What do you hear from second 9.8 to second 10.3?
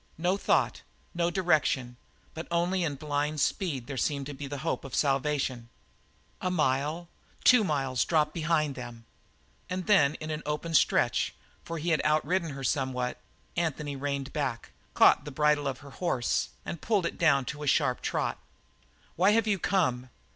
then